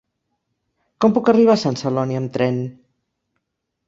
Com 1.03 1.11
puc 1.17 1.29
arribar 1.33 1.53
a 1.57 1.61
Sant 1.63 1.77
Celoni 1.81 2.17
amb 2.21 2.31
tren? 2.39 2.57